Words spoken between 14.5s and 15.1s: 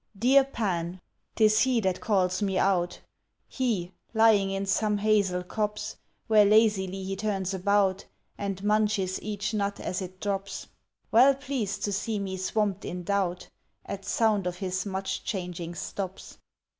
his